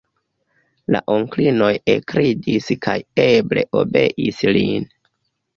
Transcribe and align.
La 0.95 1.01
onklinoj 1.15 1.69
ekridis 1.93 2.71
kaj 2.87 2.97
eble 3.27 3.67
obeis 3.83 4.43
lin. 4.59 4.93